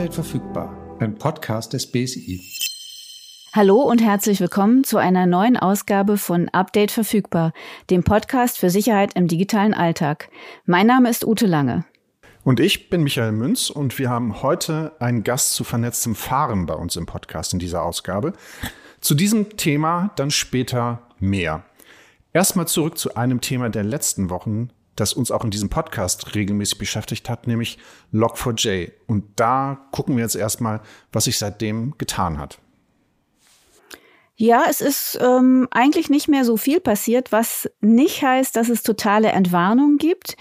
[0.00, 2.40] Update verfügbar, ein Podcast des BSI.
[3.52, 7.52] Hallo und herzlich willkommen zu einer neuen Ausgabe von Update verfügbar,
[7.90, 10.30] dem Podcast für Sicherheit im digitalen Alltag.
[10.64, 11.84] Mein Name ist Ute Lange.
[12.44, 16.76] Und ich bin Michael Münz und wir haben heute einen Gast zu vernetztem Fahren bei
[16.76, 18.32] uns im Podcast in dieser Ausgabe.
[19.02, 21.62] Zu diesem Thema dann später mehr.
[22.32, 26.78] Erstmal zurück zu einem Thema der letzten Wochen, das uns auch in diesem Podcast regelmäßig
[26.78, 27.78] beschäftigt hat, nämlich
[28.12, 28.92] Log4j.
[29.06, 30.80] Und da gucken wir jetzt erstmal,
[31.12, 32.58] was sich seitdem getan hat.
[34.36, 38.82] Ja, es ist ähm, eigentlich nicht mehr so viel passiert, was nicht heißt, dass es
[38.82, 40.34] totale Entwarnung gibt.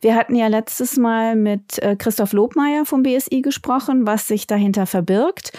[0.00, 4.86] Wir hatten ja letztes Mal mit äh, Christoph Lobmeier vom BSI gesprochen, was sich dahinter
[4.86, 5.52] verbirgt.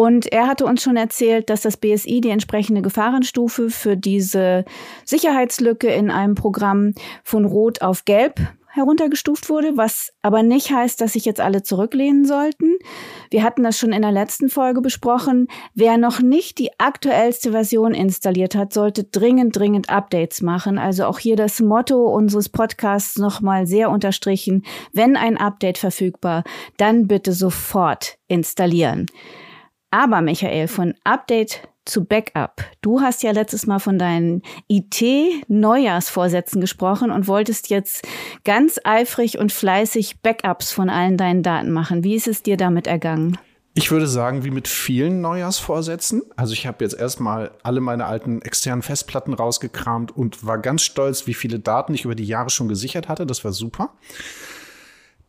[0.00, 4.64] Und er hatte uns schon erzählt, dass das BSI die entsprechende Gefahrenstufe für diese
[5.04, 11.12] Sicherheitslücke in einem Programm von Rot auf Gelb heruntergestuft wurde, was aber nicht heißt, dass
[11.12, 12.78] sich jetzt alle zurücklehnen sollten.
[13.30, 15.48] Wir hatten das schon in der letzten Folge besprochen.
[15.74, 20.78] Wer noch nicht die aktuellste Version installiert hat, sollte dringend, dringend Updates machen.
[20.78, 24.64] Also auch hier das Motto unseres Podcasts nochmal sehr unterstrichen.
[24.94, 26.42] Wenn ein Update verfügbar,
[26.78, 29.04] dann bitte sofort installieren.
[29.90, 32.62] Aber Michael, von Update zu Backup.
[32.80, 38.06] Du hast ja letztes Mal von deinen IT-Neujahrsvorsätzen gesprochen und wolltest jetzt
[38.44, 42.04] ganz eifrig und fleißig Backups von allen deinen Daten machen.
[42.04, 43.36] Wie ist es dir damit ergangen?
[43.74, 46.22] Ich würde sagen, wie mit vielen Neujahrsvorsätzen.
[46.36, 51.26] Also ich habe jetzt erstmal alle meine alten externen Festplatten rausgekramt und war ganz stolz,
[51.26, 53.26] wie viele Daten ich über die Jahre schon gesichert hatte.
[53.26, 53.94] Das war super.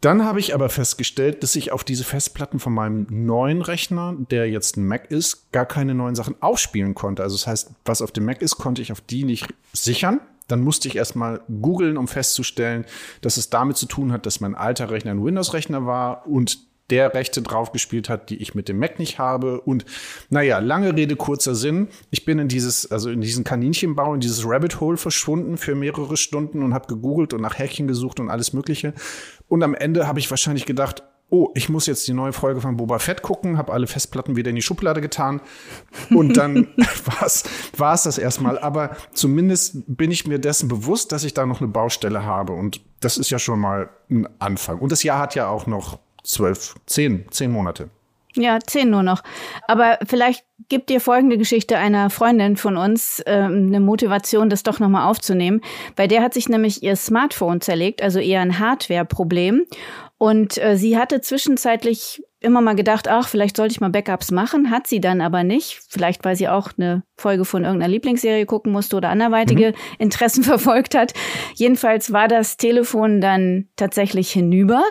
[0.02, 4.50] Dann habe ich aber festgestellt, dass ich auf diese Festplatten von meinem neuen Rechner, der
[4.50, 7.22] jetzt ein Mac ist, gar keine neuen Sachen aufspielen konnte.
[7.22, 10.20] Also das heißt, was auf dem Mac ist, konnte ich auf die nicht sichern.
[10.48, 12.86] Dann musste ich erstmal googeln, um festzustellen,
[13.22, 16.58] dass es damit zu tun hat, dass mein alter Rechner ein Windows-Rechner war und
[16.92, 19.62] der Rechte drauf gespielt hat, die ich mit dem Mac nicht habe.
[19.62, 19.86] Und
[20.30, 21.88] naja, lange Rede, kurzer Sinn.
[22.12, 26.18] Ich bin in dieses, also in diesen Kaninchenbau, in dieses Rabbit Hole verschwunden für mehrere
[26.18, 28.94] Stunden und habe gegoogelt und nach Häkchen gesucht und alles Mögliche.
[29.48, 32.76] Und am Ende habe ich wahrscheinlich gedacht, oh, ich muss jetzt die neue Folge von
[32.76, 35.40] Boba Fett gucken, habe alle Festplatten wieder in die Schublade getan
[36.10, 36.68] und dann
[37.78, 38.60] war es das erstmal.
[38.60, 42.82] Aber zumindest bin ich mir dessen bewusst, dass ich da noch eine Baustelle habe und
[43.00, 44.80] das ist ja schon mal ein Anfang.
[44.80, 47.90] Und das Jahr hat ja auch noch zwölf, zehn, zehn Monate.
[48.36, 49.24] Ja, zehn nur noch.
[49.68, 54.80] Aber vielleicht gibt dir folgende Geschichte einer Freundin von uns äh, eine Motivation, das doch
[54.80, 55.62] nochmal aufzunehmen.
[55.98, 59.66] Bei der hat sich nämlich ihr Smartphone zerlegt, also eher ein Hardware-Problem.
[60.18, 64.72] Und äh, sie hatte zwischenzeitlich immer mal gedacht, ach, vielleicht sollte ich mal Backups machen,
[64.72, 65.82] hat sie dann aber nicht.
[65.90, 69.76] Vielleicht, weil sie auch eine Folge von irgendeiner Lieblingsserie gucken musste oder anderweitige mhm.
[70.00, 71.14] Interessen verfolgt hat.
[71.56, 74.84] Jedenfalls war das Telefon dann tatsächlich hinüber.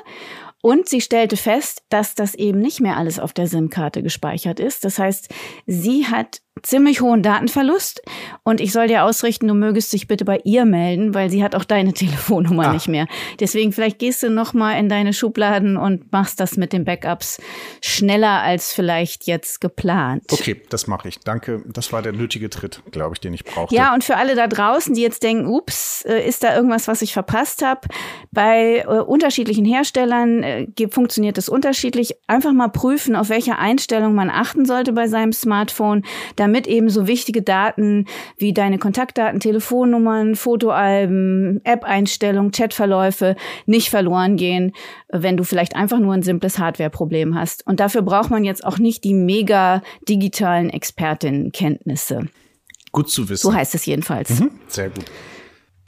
[0.62, 4.84] Und sie stellte fest, dass das eben nicht mehr alles auf der SIM-Karte gespeichert ist.
[4.84, 5.32] Das heißt,
[5.66, 8.03] sie hat ziemlich hohen Datenverlust
[8.43, 11.54] und ich soll dir ausrichten, du mögest dich bitte bei ihr melden, weil sie hat
[11.54, 12.72] auch deine Telefonnummer ah.
[12.72, 13.06] nicht mehr.
[13.38, 17.38] Deswegen vielleicht gehst du noch mal in deine Schubladen und machst das mit den Backups
[17.82, 20.25] schneller als vielleicht jetzt geplant.
[20.31, 21.19] Okay, das mache ich.
[21.21, 21.62] Danke.
[21.66, 23.75] Das war der nötige Tritt, glaube ich, den ich brauchte.
[23.75, 27.03] Ja, und für alle da draußen, die jetzt denken, ups, äh, ist da irgendwas, was
[27.03, 27.82] ich verpasst habe?
[28.31, 32.15] Bei äh, unterschiedlichen Herstellern äh, funktioniert das unterschiedlich.
[32.27, 36.04] Einfach mal prüfen, auf welche Einstellung man achten sollte bei seinem Smartphone,
[36.37, 38.06] damit damit eben so wichtige Daten
[38.36, 44.72] wie deine Kontaktdaten, Telefonnummern, Fotoalben, App-Einstellungen, Chatverläufe nicht verloren gehen,
[45.08, 47.66] wenn du vielleicht einfach nur ein simples Hardware-Problem hast.
[47.66, 52.26] Und dafür braucht man jetzt auch nicht die mega digitalen Expertinnenkenntnisse.
[52.90, 53.42] Gut zu wissen.
[53.42, 54.40] So heißt es jedenfalls.
[54.40, 55.04] Mhm, sehr gut.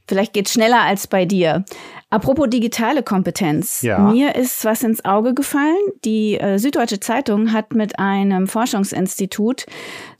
[0.06, 1.64] Vielleicht geht's schneller als bei dir.
[2.10, 3.80] Apropos digitale Kompetenz.
[3.80, 3.98] Ja.
[3.98, 5.78] Mir ist was ins Auge gefallen.
[6.04, 9.64] Die äh, Süddeutsche Zeitung hat mit einem Forschungsinstitut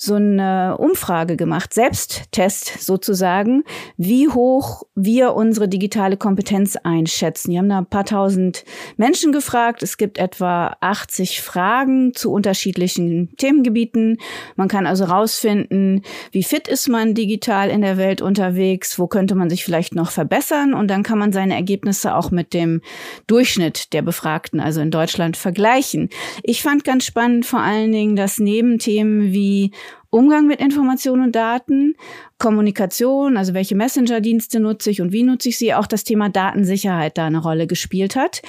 [0.03, 3.63] so eine Umfrage gemacht, Selbsttest sozusagen,
[3.97, 7.53] wie hoch wir unsere digitale Kompetenz einschätzen.
[7.53, 8.65] Die haben da ein paar tausend
[8.97, 9.81] Menschen gefragt.
[9.81, 14.19] Es gibt etwa 80 Fragen zu unterschiedlichen Themengebieten.
[14.57, 16.03] Man kann also rausfinden,
[16.33, 20.11] wie fit ist man digital in der Welt unterwegs, wo könnte man sich vielleicht noch
[20.11, 22.81] verbessern und dann kann man seine Ergebnisse auch mit dem
[23.29, 26.09] Durchschnitt der Befragten, also in Deutschland, vergleichen.
[26.43, 29.71] Ich fand ganz spannend vor allen Dingen, dass neben Themen wie
[30.11, 31.95] Umgang mit Informationen und Daten,
[32.39, 37.17] Kommunikation, also welche Messenger-Dienste nutze ich und wie nutze ich sie, auch das Thema Datensicherheit
[37.17, 38.43] da eine Rolle gespielt hat.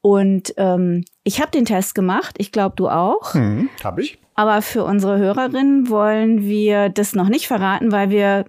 [0.00, 3.34] Und ähm, ich habe den Test gemacht, ich glaube du auch.
[3.34, 4.18] Hm, habe ich.
[4.34, 8.44] Aber für unsere Hörerinnen wollen wir das noch nicht verraten, weil wir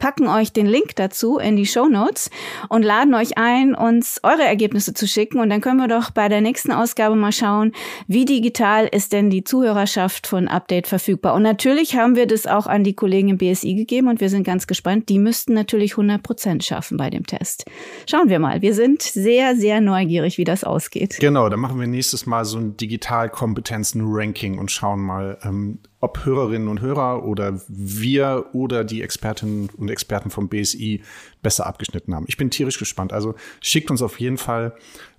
[0.00, 2.30] packen euch den Link dazu in die Show Notes
[2.68, 5.38] und laden euch ein, uns eure Ergebnisse zu schicken.
[5.38, 7.72] Und dann können wir doch bei der nächsten Ausgabe mal schauen,
[8.08, 11.34] wie digital ist denn die Zuhörerschaft von Update verfügbar.
[11.34, 14.42] Und natürlich haben wir das auch an die Kollegen im BSI gegeben und wir sind
[14.42, 15.08] ganz gespannt.
[15.08, 17.64] Die müssten natürlich 100 Prozent schaffen bei dem Test.
[18.08, 18.62] Schauen wir mal.
[18.62, 21.18] Wir sind sehr, sehr neugierig, wie das ausgeht.
[21.20, 26.68] Genau, dann machen wir nächstes Mal so ein Digitalkompetenzen-Ranking und schauen mal, ähm, ob Hörerinnen
[26.68, 31.02] und Hörer oder wir oder die Expertinnen und Experten vom BSI
[31.42, 32.24] besser abgeschnitten haben.
[32.28, 33.12] Ich bin tierisch gespannt.
[33.12, 34.74] Also schickt uns auf jeden Fall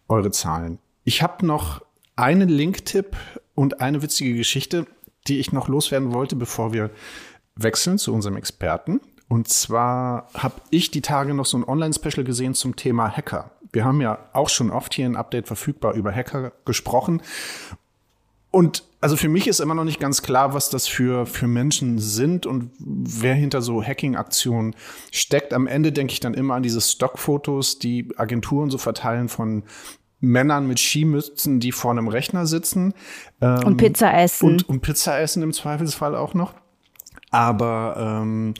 [0.07, 0.79] eure Zahlen.
[1.03, 1.81] Ich habe noch
[2.15, 3.15] einen Link-Tipp
[3.55, 4.85] und eine witzige Geschichte,
[5.27, 6.89] die ich noch loswerden wollte, bevor wir
[7.55, 9.01] wechseln zu unserem Experten.
[9.27, 13.51] Und zwar habe ich die Tage noch so ein Online-Special gesehen zum Thema Hacker.
[13.71, 17.21] Wir haben ja auch schon oft hier ein Update verfügbar über Hacker gesprochen.
[18.49, 21.97] Und also für mich ist immer noch nicht ganz klar, was das für, für Menschen
[21.97, 24.75] sind und wer hinter so Hacking-Aktionen
[25.11, 25.53] steckt.
[25.53, 29.63] Am Ende denke ich dann immer an diese Stockfotos, die Agenturen so verteilen von
[30.19, 32.93] Männern mit Skimützen, die vor einem Rechner sitzen.
[33.41, 34.45] Ähm, und Pizza essen.
[34.45, 36.53] Und, und Pizza essen im Zweifelsfall auch noch.
[37.31, 38.53] Aber ähm,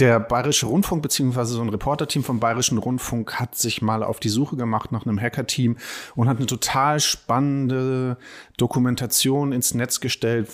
[0.00, 4.30] der Bayerische Rundfunk beziehungsweise so ein Reporterteam vom Bayerischen Rundfunk hat sich mal auf die
[4.30, 5.76] Suche gemacht nach einem Hacker-Team
[6.16, 8.16] und hat eine total spannende
[8.56, 10.48] Dokumentation ins Netz gestellt,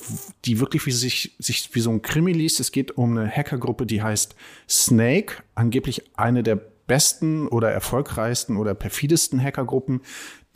[0.45, 2.59] die wirklich wie sich, sich wie so ein Krimi liest.
[2.59, 4.35] Es geht um eine Hackergruppe, die heißt
[4.69, 10.01] Snake, angeblich eine der besten oder erfolgreichsten oder perfidesten Hackergruppen,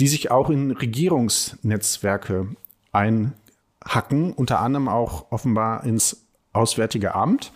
[0.01, 2.49] die sich auch in Regierungsnetzwerke
[2.91, 7.53] einhacken, unter anderem auch offenbar ins Auswärtige Amt.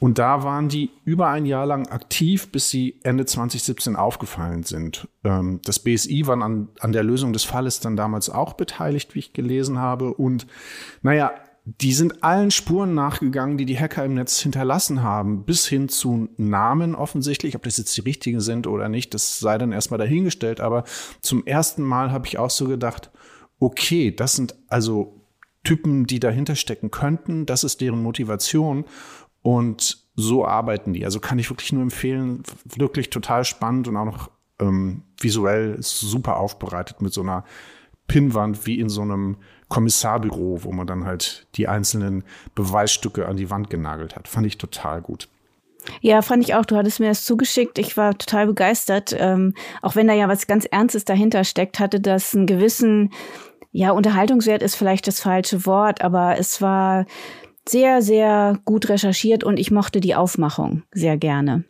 [0.00, 5.08] Und da waren die über ein Jahr lang aktiv, bis sie Ende 2017 aufgefallen sind.
[5.24, 9.18] Ähm, das BSI war an, an der Lösung des Falles dann damals auch beteiligt, wie
[9.20, 10.14] ich gelesen habe.
[10.14, 10.46] Und
[11.02, 11.32] naja,
[11.64, 16.28] die sind allen Spuren nachgegangen, die die Hacker im Netz hinterlassen haben, bis hin zu
[16.38, 17.54] Namen offensichtlich.
[17.54, 20.60] Ob das jetzt die richtigen sind oder nicht, das sei dann erstmal dahingestellt.
[20.60, 20.84] Aber
[21.20, 23.10] zum ersten Mal habe ich auch so gedacht,
[23.58, 25.20] okay, das sind also
[25.62, 27.44] Typen, die dahinter stecken könnten.
[27.44, 28.86] Das ist deren Motivation.
[29.42, 31.04] Und so arbeiten die.
[31.04, 36.36] Also kann ich wirklich nur empfehlen, wirklich total spannend und auch noch ähm, visuell super
[36.36, 37.44] aufbereitet mit so einer
[38.06, 39.36] Pinnwand wie in so einem
[39.68, 44.28] Kommissarbüro, wo man dann halt die einzelnen Beweisstücke an die Wand genagelt hat.
[44.28, 45.28] Fand ich total gut.
[46.00, 46.64] Ja, fand ich auch.
[46.64, 47.78] Du hattest mir das zugeschickt.
[47.78, 49.14] Ich war total begeistert.
[49.16, 53.12] Ähm, auch wenn da ja was ganz Ernstes dahinter steckt, hatte das einen gewissen,
[53.72, 57.06] ja, Unterhaltungswert ist vielleicht das falsche Wort, aber es war
[57.68, 61.64] sehr, sehr gut recherchiert und ich mochte die Aufmachung sehr gerne.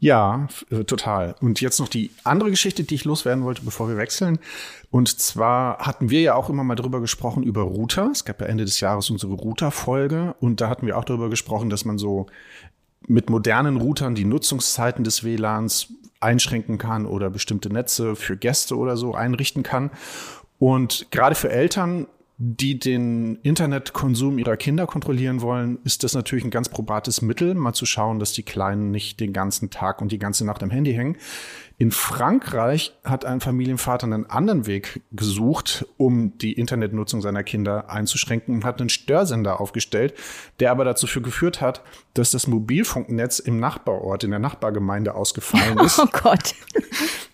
[0.00, 1.34] Ja, äh, total.
[1.42, 4.38] Und jetzt noch die andere Geschichte, die ich loswerden wollte, bevor wir wechseln.
[4.90, 8.10] Und zwar hatten wir ja auch immer mal drüber gesprochen über Router.
[8.10, 11.68] Es gab ja Ende des Jahres unsere Router-Folge und da hatten wir auch darüber gesprochen,
[11.68, 12.26] dass man so
[13.06, 18.96] mit modernen Routern die Nutzungszeiten des WLANs einschränken kann oder bestimmte Netze für Gäste oder
[18.96, 19.90] so einrichten kann.
[20.58, 22.06] Und gerade für Eltern
[22.42, 27.74] die den Internetkonsum ihrer Kinder kontrollieren wollen, ist das natürlich ein ganz probates Mittel, mal
[27.74, 30.94] zu schauen, dass die Kleinen nicht den ganzen Tag und die ganze Nacht am Handy
[30.94, 31.18] hängen.
[31.76, 38.54] In Frankreich hat ein Familienvater einen anderen Weg gesucht, um die Internetnutzung seiner Kinder einzuschränken
[38.54, 40.14] und hat einen Störsender aufgestellt,
[40.60, 41.82] der aber dazu geführt hat,
[42.14, 45.98] dass das Mobilfunknetz im Nachbarort, in der Nachbargemeinde ausgefallen ist.
[45.98, 46.54] Oh Gott.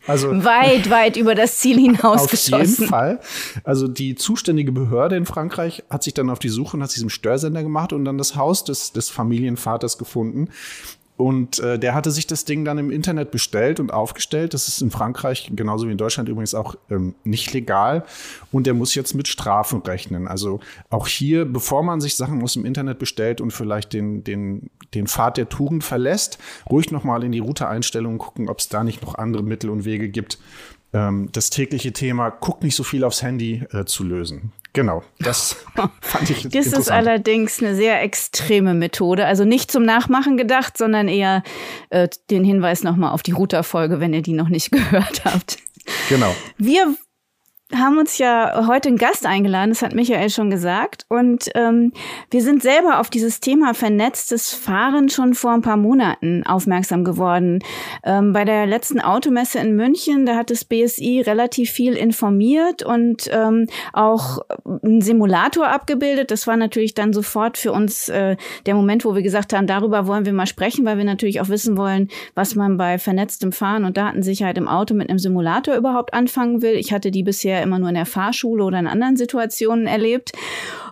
[0.07, 2.63] Also weit, weit über das Ziel hinausgeschossen.
[2.63, 3.21] Auf jeden Fall.
[3.65, 7.63] Also die zuständige Behörde in Frankreich hat sich dann auf die Suche nach diesem Störsender
[7.63, 10.49] gemacht und dann das Haus des, des Familienvaters gefunden.
[11.17, 14.53] Und äh, der hatte sich das Ding dann im Internet bestellt und aufgestellt.
[14.53, 18.05] Das ist in Frankreich, genauso wie in Deutschland übrigens auch ähm, nicht legal.
[18.53, 20.29] Und der muss jetzt mit Strafen rechnen.
[20.29, 24.69] Also auch hier, bevor man sich Sachen aus dem Internet bestellt und vielleicht den, den,
[24.93, 26.39] den Pfad der Tugend verlässt,
[26.71, 30.11] ruhig nochmal in die Router-Einstellungen gucken, ob es da nicht noch andere Mittel und Wege
[30.11, 30.39] gibt,
[30.97, 34.53] ähm, das tägliche Thema, guck nicht so viel aufs Handy äh, zu lösen.
[34.73, 35.57] Genau, das
[36.01, 39.27] fand ich Das ist allerdings eine sehr extreme Methode.
[39.27, 41.43] Also nicht zum Nachmachen gedacht, sondern eher
[41.91, 45.59] äh, den Hinweis nochmal auf die Router-Folge, wenn ihr die noch nicht gehört habt.
[46.09, 46.35] Genau.
[46.57, 46.95] Wir
[47.75, 51.05] haben uns ja heute einen Gast eingeladen, das hat Michael schon gesagt.
[51.09, 51.93] Und ähm,
[52.31, 57.59] wir sind selber auf dieses Thema vernetztes Fahren schon vor ein paar Monaten aufmerksam geworden.
[58.05, 63.29] Ähm, bei der letzten Automesse in München, da hat das BSI relativ viel informiert und
[63.33, 64.39] ähm, auch
[64.85, 66.31] einen Simulator abgebildet.
[66.31, 70.07] Das war natürlich dann sofort für uns äh, der Moment, wo wir gesagt haben, darüber
[70.07, 73.85] wollen wir mal sprechen, weil wir natürlich auch wissen wollen, was man bei vernetztem Fahren
[73.85, 76.75] und Datensicherheit im Auto mit einem Simulator überhaupt anfangen will.
[76.75, 80.33] Ich hatte die bisher immer nur in der Fahrschule oder in anderen Situationen erlebt.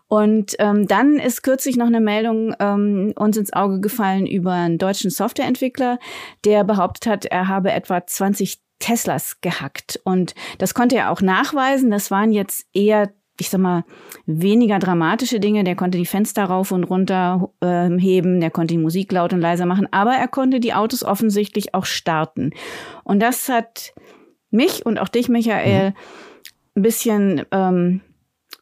[0.07, 4.79] Und ähm, dann ist kürzlich noch eine Meldung ähm, uns ins Auge gefallen über einen
[4.79, 5.99] deutschen Softwareentwickler,
[6.45, 10.01] der behauptet hat, er habe etwa 20 Teslas gehackt.
[10.05, 11.91] Und das konnte er auch nachweisen.
[11.91, 13.85] Das waren jetzt eher ich sag mal,
[14.27, 15.65] weniger dramatische Dinge.
[15.65, 19.41] Der konnte die Fenster rauf und runter äh, heben, der konnte die Musik laut und
[19.41, 22.51] leiser machen, aber er konnte die Autos offensichtlich auch starten.
[23.03, 23.93] Und das hat
[24.51, 25.95] mich und auch dich, Michael, mhm.
[26.77, 28.01] Ein bisschen ähm,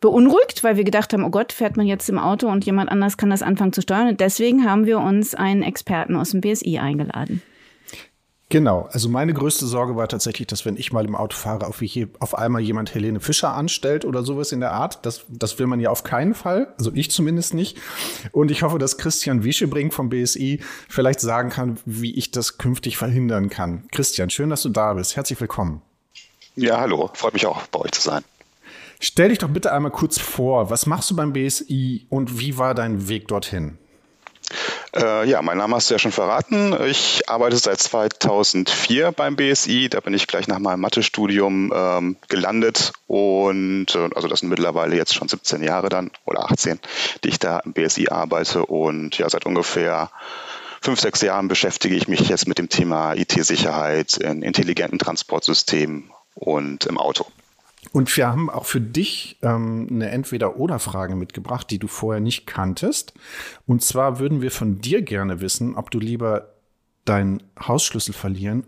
[0.00, 3.16] beunruhigt, weil wir gedacht haben, oh Gott, fährt man jetzt im Auto und jemand anders
[3.16, 4.08] kann das anfangen zu steuern.
[4.08, 7.42] Und deswegen haben wir uns einen Experten aus dem BSI eingeladen.
[8.52, 11.82] Genau, also meine größte Sorge war tatsächlich, dass wenn ich mal im Auto fahre, auf,
[12.18, 15.06] auf einmal jemand Helene Fischer anstellt oder sowas in der Art.
[15.06, 17.78] Das, das will man ja auf keinen Fall, also ich zumindest nicht.
[18.30, 22.98] Und ich hoffe, dass Christian Wieschebrink vom BSI vielleicht sagen kann, wie ich das künftig
[22.98, 23.84] verhindern kann.
[23.90, 25.16] Christian, schön, dass du da bist.
[25.16, 25.80] Herzlich willkommen.
[26.54, 28.24] Ja, hallo, freut mich auch, bei euch zu sein.
[29.00, 32.74] Stell dich doch bitte einmal kurz vor, was machst du beim BSI und wie war
[32.74, 33.78] dein Weg dorthin?
[34.94, 36.76] Äh, ja, mein Name hast du ja schon verraten.
[36.86, 39.88] Ich arbeite seit 2004 beim BSI.
[39.88, 44.94] Da bin ich gleich nach meinem Mathestudium ähm, gelandet und äh, also das sind mittlerweile
[44.94, 46.78] jetzt schon 17 Jahre dann oder 18,
[47.24, 50.10] die ich da im BSI arbeite und ja seit ungefähr
[50.82, 56.86] fünf, sechs Jahren beschäftige ich mich jetzt mit dem Thema IT-Sicherheit in intelligenten Transportsystemen und
[56.86, 57.26] im Auto.
[57.92, 63.12] Und wir haben auch für dich ähm, eine Entweder-Oder-Frage mitgebracht, die du vorher nicht kanntest.
[63.66, 66.54] Und zwar würden wir von dir gerne wissen, ob du lieber
[67.04, 68.64] deinen Hausschlüssel verlieren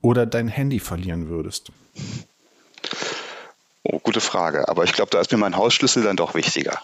[0.00, 1.70] oder dein Handy verlieren würdest.
[3.82, 4.68] Oh, gute Frage.
[4.68, 6.80] Aber ich glaube, da ist mir mein Hausschlüssel dann doch wichtiger.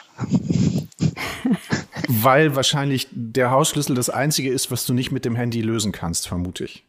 [2.06, 6.28] Weil wahrscheinlich der Hausschlüssel das einzige ist, was du nicht mit dem Handy lösen kannst,
[6.28, 6.84] vermute ich.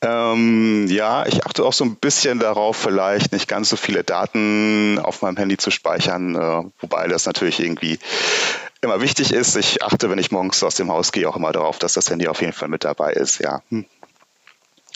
[0.00, 4.98] Ähm, ja, ich achte auch so ein bisschen darauf, vielleicht nicht ganz so viele Daten
[4.98, 7.98] auf meinem Handy zu speichern, äh, wobei das natürlich irgendwie
[8.80, 9.56] immer wichtig ist.
[9.56, 12.26] Ich achte, wenn ich morgens aus dem Haus gehe, auch immer darauf, dass das Handy
[12.26, 13.62] auf jeden Fall mit dabei ist, ja.
[13.68, 13.86] Hm.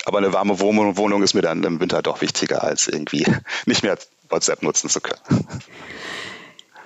[0.05, 3.27] Aber eine warme Wohnung ist mir dann im Winter doch wichtiger, als irgendwie
[3.67, 5.47] nicht mehr WhatsApp nutzen zu können.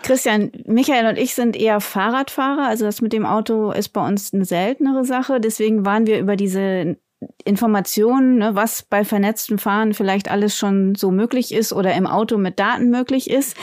[0.02, 4.32] Christian, Michael und ich sind eher Fahrradfahrer, also das mit dem Auto ist bei uns
[4.32, 5.40] eine seltenere Sache.
[5.40, 6.96] Deswegen waren wir über diese
[7.44, 12.38] Informationen, ne, was bei vernetztem Fahren vielleicht alles schon so möglich ist oder im Auto
[12.38, 13.56] mit Daten möglich ist.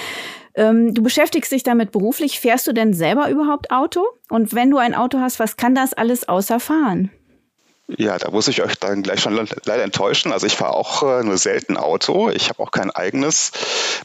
[0.55, 2.39] Ähm, du beschäftigst dich damit beruflich.
[2.39, 4.01] Fährst du denn selber überhaupt Auto?
[4.29, 7.11] Und wenn du ein Auto hast, was kann das alles außer fahren?
[7.87, 10.33] Ja, da muss ich euch dann gleich schon leider enttäuschen.
[10.33, 12.29] Also ich fahre auch äh, nur selten Auto.
[12.29, 13.51] Ich habe auch kein eigenes.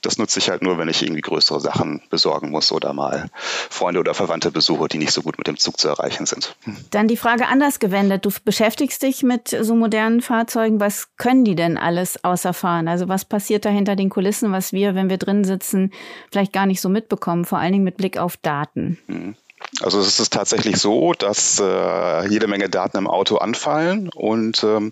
[0.03, 3.29] Das nutze ich halt nur, wenn ich irgendwie größere Sachen besorgen muss oder mal
[3.71, 6.55] Freunde oder Verwandte besuche, die nicht so gut mit dem Zug zu erreichen sind.
[6.93, 8.25] Dann die Frage anders gewendet.
[8.25, 10.79] Du beschäftigst dich mit so modernen Fahrzeugen.
[10.79, 12.87] Was können die denn alles außer fahren?
[12.87, 15.93] Also was passiert da hinter den Kulissen, was wir, wenn wir drin sitzen,
[16.31, 18.99] vielleicht gar nicht so mitbekommen, vor allen Dingen mit Blick auf Daten?
[19.09, 19.35] Mhm.
[19.81, 24.91] Also es ist tatsächlich so, dass äh, jede Menge Daten im Auto anfallen und ähm,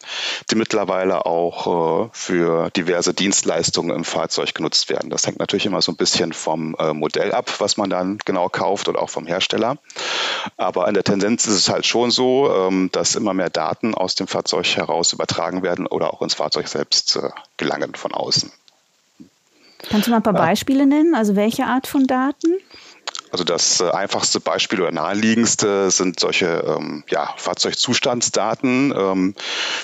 [0.50, 5.11] die mittlerweile auch äh, für diverse Dienstleistungen im Fahrzeug genutzt werden.
[5.11, 8.49] Das hängt natürlich immer so ein bisschen vom äh, Modell ab, was man dann genau
[8.49, 9.77] kauft oder auch vom Hersteller.
[10.57, 14.15] Aber in der Tendenz ist es halt schon so, ähm, dass immer mehr Daten aus
[14.15, 18.50] dem Fahrzeug heraus übertragen werden oder auch ins Fahrzeug selbst äh, gelangen von außen.
[19.89, 21.15] Kannst du mal ein paar Beispiele nennen?
[21.15, 22.59] Also welche Art von Daten?
[23.31, 29.35] Also das äh, einfachste Beispiel oder naheliegendste sind solche ähm, ja, Fahrzeugzustandsdaten, ähm,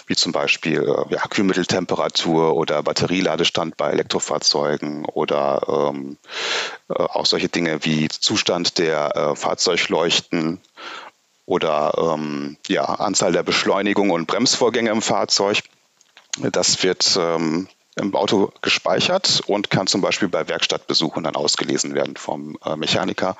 [0.06, 6.18] wie zum Beispiel äh, ja, Kühlmitteltemperatur oder Batterieladestand bei Elektrofahrzeugen oder ähm,
[6.88, 10.60] äh, auch solche Dinge wie Zustand der äh, Fahrzeugleuchten
[11.44, 15.62] oder ähm, ja, Anzahl der Beschleunigung und Bremsvorgänge im Fahrzeug.
[16.38, 22.16] Das wird ähm, im Auto gespeichert und kann zum Beispiel bei Werkstattbesuchen dann ausgelesen werden
[22.16, 23.36] vom äh, Mechaniker,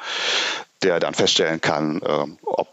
[0.83, 2.69] der dann feststellen kann, äh, ob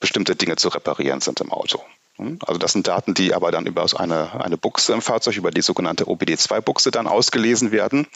[0.00, 1.80] bestimmte Dinge zu reparieren sind im Auto.
[2.16, 2.38] Hm?
[2.46, 5.60] Also das sind Daten, die aber dann über eine, eine Buchse im Fahrzeug, über die
[5.60, 8.06] sogenannte OBD2-Buchse dann ausgelesen werden.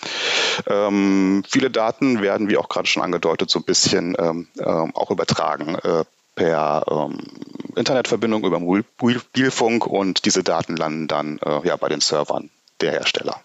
[0.66, 5.10] Ähm, viele Daten werden, wie auch gerade schon angedeutet, so ein bisschen ähm, äh, auch
[5.10, 7.18] übertragen äh, per ähm,
[7.76, 13.40] Internetverbindung über Mobilfunk und diese Daten landen dann äh, ja, bei den Servern der Hersteller.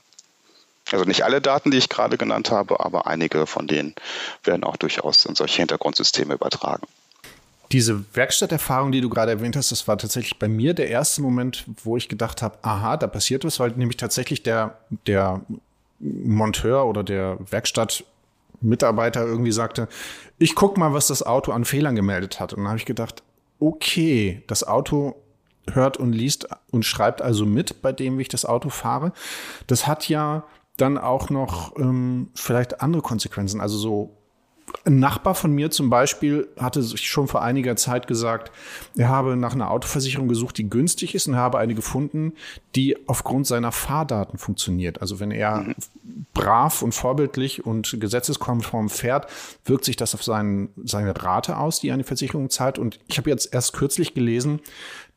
[0.92, 3.94] Also nicht alle Daten, die ich gerade genannt habe, aber einige von denen
[4.44, 6.88] werden auch durchaus in solche Hintergrundsysteme übertragen.
[7.72, 11.66] Diese Werkstatterfahrung, die du gerade erwähnt hast, das war tatsächlich bei mir der erste Moment,
[11.84, 15.42] wo ich gedacht habe, aha, da passiert was, weil nämlich tatsächlich der, der
[16.00, 19.88] Monteur oder der Werkstattmitarbeiter irgendwie sagte,
[20.40, 22.54] ich guck mal, was das Auto an Fehlern gemeldet hat.
[22.54, 23.22] Und dann habe ich gedacht,
[23.60, 25.16] okay, das Auto
[25.72, 29.14] hört und liest und schreibt also mit bei dem, wie ich das Auto fahre.
[29.68, 30.44] Das hat ja
[30.78, 33.62] dann auch noch ähm, vielleicht andere Konsequenzen.
[33.62, 34.16] Also so
[34.86, 38.52] Ein Nachbar von mir zum Beispiel hatte sich schon vor einiger Zeit gesagt,
[38.96, 42.34] er habe nach einer Autoversicherung gesucht, die günstig ist und habe eine gefunden,
[42.76, 45.02] die aufgrund seiner Fahrdaten funktioniert.
[45.02, 45.76] Also wenn er mhm.
[46.34, 49.28] brav und vorbildlich und gesetzeskonform fährt,
[49.66, 52.80] wirkt sich das auf seinen, seine Rate aus, die eine Versicherung zahlt.
[52.80, 54.62] Und ich habe jetzt erst kürzlich gelesen,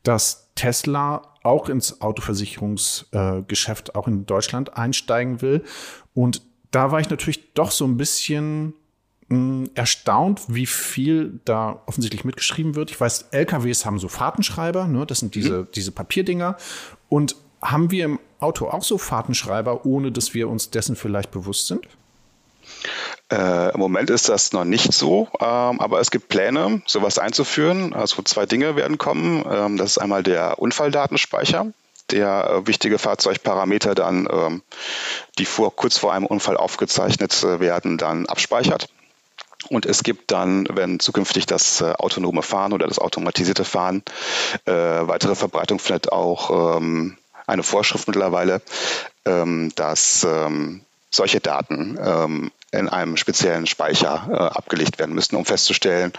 [0.03, 5.63] dass Tesla auch ins Autoversicherungsgeschäft, äh, auch in Deutschland einsteigen will.
[6.13, 6.41] Und
[6.71, 8.73] da war ich natürlich doch so ein bisschen
[9.29, 12.91] mh, erstaunt, wie viel da offensichtlich mitgeschrieben wird.
[12.91, 15.05] Ich weiß, LKWs haben so Fahrtenschreiber, ne?
[15.05, 15.67] das sind diese, mhm.
[15.75, 16.57] diese Papierdinger.
[17.09, 21.67] Und haben wir im Auto auch so Fahrtenschreiber, ohne dass wir uns dessen vielleicht bewusst
[21.67, 21.87] sind?
[23.31, 27.93] Äh, Im Moment ist das noch nicht so, ähm, aber es gibt Pläne, sowas einzuführen.
[27.93, 29.43] Also zwei Dinge werden kommen.
[29.49, 31.67] Ähm, das ist einmal der Unfalldatenspeicher,
[32.11, 34.61] der äh, wichtige Fahrzeugparameter dann, ähm,
[35.39, 38.89] die vor, kurz vor einem Unfall aufgezeichnet äh, werden, dann abspeichert.
[39.69, 44.03] Und es gibt dann, wenn zukünftig das äh, autonome Fahren oder das automatisierte Fahren
[44.65, 48.61] äh, weitere Verbreitung findet, auch ähm, eine Vorschrift mittlerweile,
[49.25, 55.45] ähm, dass ähm, solche Daten ähm, in einem speziellen Speicher äh, abgelegt werden müssen, um
[55.45, 56.11] festzustellen,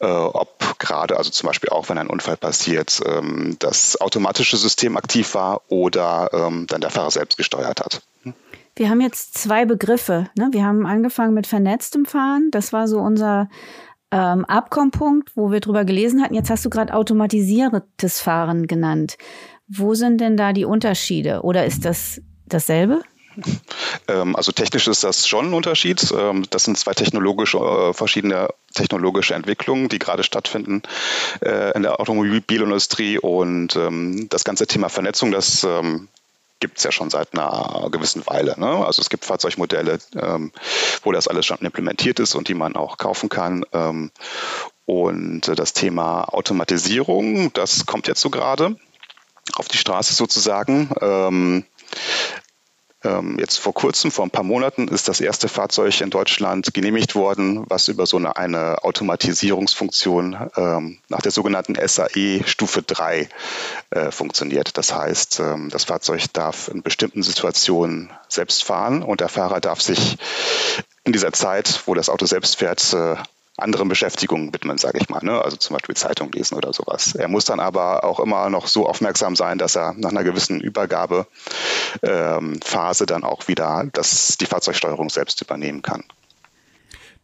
[0.00, 4.96] äh, ob gerade, also zum Beispiel auch wenn ein Unfall passiert, ähm, das automatische System
[4.96, 8.02] aktiv war oder ähm, dann der Fahrer selbst gesteuert hat.
[8.74, 10.28] Wir haben jetzt zwei Begriffe.
[10.36, 10.48] Ne?
[10.52, 12.48] Wir haben angefangen mit vernetztem Fahren.
[12.50, 13.48] Das war so unser
[14.10, 16.34] ähm, Abkommpunkt, wo wir drüber gelesen hatten.
[16.34, 19.18] Jetzt hast du gerade automatisiertes Fahren genannt.
[19.68, 21.42] Wo sind denn da die Unterschiede?
[21.42, 23.02] Oder ist das dasselbe?
[24.08, 26.12] Ähm, also technisch ist das schon ein Unterschied.
[26.16, 30.82] Ähm, das sind zwei technologische, äh, verschiedene technologische Entwicklungen, die gerade stattfinden
[31.40, 33.18] äh, in der Automobilindustrie.
[33.18, 35.66] Und ähm, das ganze Thema Vernetzung, das
[36.60, 38.58] gibt es ja schon seit einer gewissen Weile.
[38.58, 38.84] Ne?
[38.86, 39.98] Also es gibt Fahrzeugmodelle,
[41.02, 43.64] wo das alles schon implementiert ist und die man auch kaufen kann.
[44.86, 48.76] und äh, das Thema Automatisierung, das kommt jetzt so gerade
[49.54, 51.64] auf die Straße sozusagen.
[53.04, 57.14] Ähm, jetzt vor kurzem, vor ein paar Monaten, ist das erste Fahrzeug in Deutschland genehmigt
[57.14, 63.28] worden, was über so eine, eine Automatisierungsfunktion ähm, nach der sogenannten SAE Stufe 3
[63.90, 64.78] äh, funktioniert.
[64.78, 69.80] Das heißt, ähm, das Fahrzeug darf in bestimmten Situationen selbst fahren und der Fahrer darf
[69.80, 70.18] sich
[71.04, 73.16] in dieser Zeit, wo das Auto selbst fährt, äh,
[73.62, 75.22] anderen Beschäftigungen widmen, sage ich mal.
[75.22, 75.40] Ne?
[75.40, 77.14] Also zum Beispiel Zeitung lesen oder sowas.
[77.14, 80.60] Er muss dann aber auch immer noch so aufmerksam sein, dass er nach einer gewissen
[80.60, 81.26] Übergabephase
[82.02, 86.04] ähm, dann auch wieder das, die Fahrzeugsteuerung selbst übernehmen kann.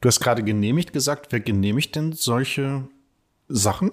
[0.01, 1.27] Du hast gerade genehmigt gesagt.
[1.31, 2.85] Wer genehmigt denn solche
[3.49, 3.91] Sachen?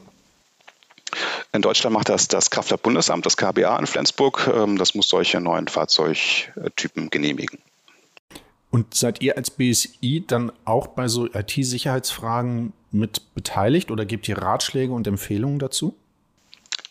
[1.52, 4.50] In Deutschland macht das das Kraftfahrtbundesamt, das KBA in Flensburg.
[4.54, 7.60] Ähm, das muss solche neuen Fahrzeugtypen genehmigen.
[8.76, 14.38] Und seid ihr als BSI dann auch bei so IT-Sicherheitsfragen mit beteiligt oder gebt ihr
[14.38, 15.96] Ratschläge und Empfehlungen dazu?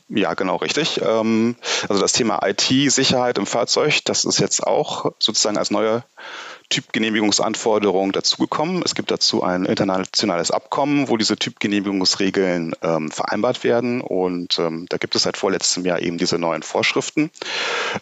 [0.08, 1.02] Ja, genau, richtig.
[1.02, 6.04] Ähm, also das Thema IT-Sicherheit im Fahrzeug, das ist jetzt auch sozusagen als neue
[6.70, 8.80] Typgenehmigungsanforderung dazugekommen.
[8.82, 14.00] Es gibt dazu ein internationales Abkommen, wo diese Typgenehmigungsregeln ähm, vereinbart werden.
[14.00, 17.30] Und ähm, da gibt es seit vorletztem Jahr eben diese neuen Vorschriften.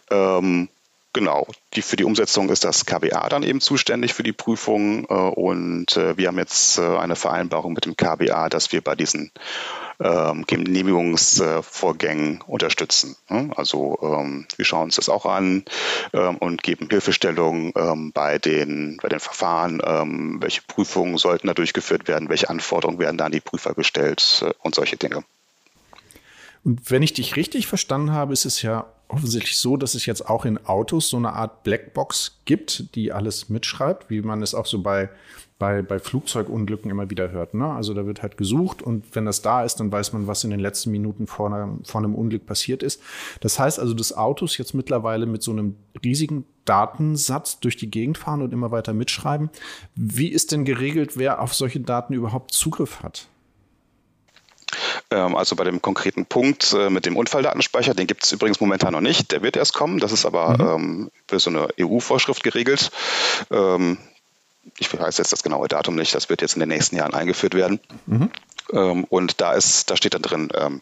[0.09, 0.69] Ähm,
[1.13, 1.45] Genau,
[1.75, 5.95] die, für die Umsetzung ist das KBA dann eben zuständig für die Prüfung äh, und
[5.95, 9.31] äh, wir haben jetzt äh, eine Vereinbarung mit dem KBA, dass wir bei diesen
[9.99, 13.15] ähm, Genehmigungsvorgängen unterstützen.
[13.29, 13.51] Ne?
[13.55, 15.65] Also ähm, wir schauen uns das auch an
[16.13, 21.53] ähm, und geben Hilfestellung ähm, bei, den, bei den Verfahren, ähm, welche Prüfungen sollten da
[21.53, 25.23] durchgeführt werden, welche Anforderungen werden da an die Prüfer gestellt äh, und solche Dinge.
[26.63, 30.29] Und wenn ich dich richtig verstanden habe, ist es ja offensichtlich so, dass es jetzt
[30.29, 34.65] auch in Autos so eine Art Blackbox gibt, die alles mitschreibt, wie man es auch
[34.65, 35.09] so bei,
[35.59, 37.53] bei, bei Flugzeugunglücken immer wieder hört.
[37.53, 37.71] Ne?
[37.71, 40.49] Also da wird halt gesucht und wenn das da ist, dann weiß man, was in
[40.49, 43.01] den letzten Minuten vor, einer, vor einem Unglück passiert ist.
[43.39, 48.17] Das heißt also, dass Autos jetzt mittlerweile mit so einem riesigen Datensatz durch die Gegend
[48.17, 49.49] fahren und immer weiter mitschreiben.
[49.95, 53.27] Wie ist denn geregelt, wer auf solche Daten überhaupt Zugriff hat?
[55.13, 58.93] Ähm, also bei dem konkreten Punkt äh, mit dem Unfalldatenspeicher, den gibt es übrigens momentan
[58.93, 59.31] noch nicht.
[59.31, 59.99] Der wird erst kommen.
[59.99, 60.83] Das ist aber mhm.
[60.83, 62.91] ähm, für so eine EU-Vorschrift geregelt.
[63.51, 63.97] Ähm,
[64.77, 66.15] ich weiß jetzt das genaue Datum nicht.
[66.15, 67.79] Das wird jetzt in den nächsten Jahren eingeführt werden.
[68.07, 68.31] Mhm.
[68.71, 70.81] Ähm, und da ist, da steht dann drin, ähm,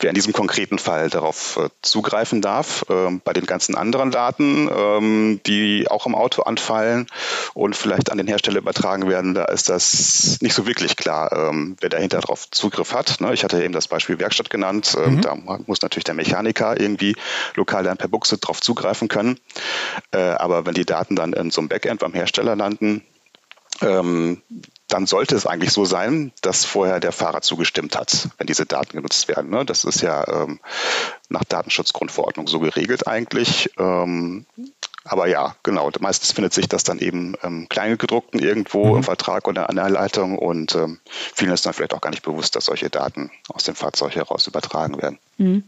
[0.00, 2.84] wer in diesem konkreten Fall darauf äh, zugreifen darf.
[2.88, 7.06] Ähm, bei den ganzen anderen Daten, die auch im Auto anfallen
[7.54, 11.88] und vielleicht an den Hersteller übertragen werden, da ist das nicht so wirklich klar, wer
[11.88, 13.20] dahinter darauf Zugriff hat.
[13.20, 13.32] Ne?
[13.34, 14.96] Ich hatte eben das Beispiel Werkstatt genannt.
[14.96, 15.20] Mhm.
[15.20, 15.36] Da
[15.66, 17.16] muss natürlich der Mechaniker irgendwie
[17.54, 19.38] lokal dann per Buchse drauf zugreifen können.
[20.12, 23.02] Äh, aber wenn die Daten dann in so einem Backend beim Hersteller landen,
[23.80, 24.42] ähm,
[24.88, 28.96] dann sollte es eigentlich so sein, dass vorher der Fahrer zugestimmt hat, wenn diese Daten
[28.96, 29.50] genutzt werden.
[29.50, 29.64] Ne?
[29.64, 30.60] Das ist ja ähm,
[31.28, 33.70] nach Datenschutzgrundverordnung so geregelt eigentlich.
[33.78, 34.46] Ähm,
[35.08, 35.90] aber ja, genau.
[36.00, 38.96] Meistens findet sich das dann eben ähm, Kleingedruckten irgendwo mhm.
[38.98, 42.22] im Vertrag oder an der Leitung und ähm, vielen ist dann vielleicht auch gar nicht
[42.22, 45.18] bewusst, dass solche Daten aus dem Fahrzeug heraus übertragen werden.
[45.38, 45.64] Mhm.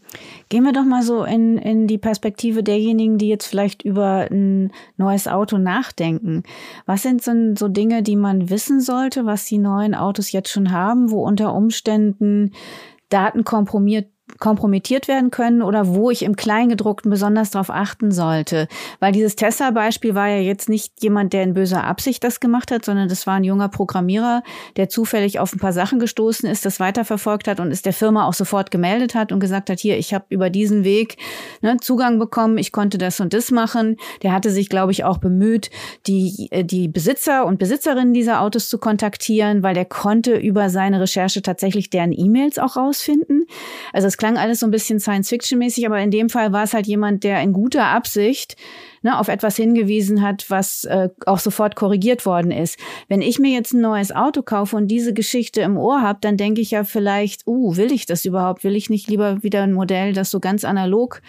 [0.49, 4.73] Gehen wir doch mal so in, in die Perspektive derjenigen, die jetzt vielleicht über ein
[4.97, 6.43] neues Auto nachdenken.
[6.87, 10.73] Was sind so, so Dinge, die man wissen sollte, was die neuen Autos jetzt schon
[10.73, 12.53] haben, wo unter Umständen
[13.09, 18.69] Daten kompromiert kompromittiert werden können oder wo ich im Kleingedruckten besonders darauf achten sollte.
[18.99, 22.85] Weil dieses Tesla-Beispiel war ja jetzt nicht jemand, der in böser Absicht das gemacht hat,
[22.85, 24.43] sondern das war ein junger Programmierer,
[24.77, 28.27] der zufällig auf ein paar Sachen gestoßen ist, das weiterverfolgt hat und es der Firma
[28.27, 31.17] auch sofort gemeldet hat und gesagt hat, hier, ich habe über diesen Weg
[31.63, 33.97] ne, Zugang bekommen, ich konnte das und das machen.
[34.23, 35.71] Der hatte sich, glaube ich, auch bemüht,
[36.07, 41.01] die, äh, die Besitzer und Besitzerinnen dieser Autos zu kontaktieren, weil der konnte über seine
[41.01, 43.47] Recherche tatsächlich deren E-Mails auch rausfinden.
[43.93, 46.87] Also es klang alles so ein bisschen Science-Fiction-mäßig, aber in dem Fall war es halt
[46.87, 48.55] jemand, der in guter Absicht
[49.01, 52.79] ne, auf etwas hingewiesen hat, was äh, auch sofort korrigiert worden ist.
[53.09, 56.37] Wenn ich mir jetzt ein neues Auto kaufe und diese Geschichte im Ohr habe, dann
[56.37, 58.63] denke ich ja vielleicht, uh, will ich das überhaupt?
[58.63, 61.23] Will ich nicht lieber wieder ein Modell, das so ganz analog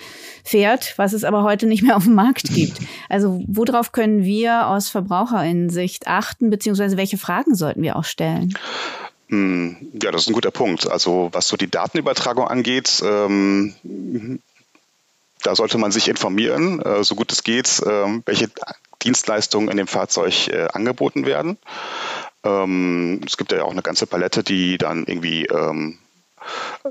[0.44, 2.78] fährt, was es aber heute nicht mehr auf dem Markt gibt?
[3.08, 8.54] Also worauf können wir aus Verbraucherinnensicht achten, beziehungsweise welche Fragen sollten wir auch stellen?
[9.32, 10.91] Hm, ja, das ist ein guter Punkt.
[10.91, 13.74] Also was so die Datenübertragung angeht, ähm,
[15.41, 18.52] da sollte man sich informieren, äh, so gut es geht, äh, welche
[19.02, 21.58] Dienstleistungen in dem Fahrzeug äh, angeboten werden.
[22.44, 25.98] Ähm, es gibt ja auch eine ganze Palette, die dann irgendwie ähm,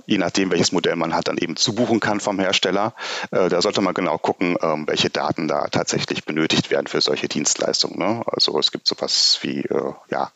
[0.06, 2.94] je nachdem, welches Modell man hat, dann eben zubuchen kann vom Hersteller.
[3.30, 7.28] Äh, da sollte man genau gucken, ähm, welche Daten da tatsächlich benötigt werden für solche
[7.28, 7.98] Dienstleistungen.
[7.98, 8.22] Ne?
[8.26, 10.30] Also es gibt sowas wie, äh, ja,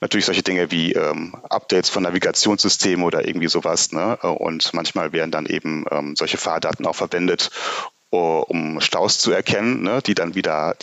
[0.00, 3.92] natürlich solche Dinge wie ähm, Updates von Navigationssystemen oder irgendwie sowas.
[3.92, 4.16] Ne?
[4.16, 7.50] Und manchmal werden dann eben ähm, solche Fahrdaten auch verwendet,
[8.10, 10.00] um Staus zu erkennen, ne?
[10.00, 10.76] die dann wieder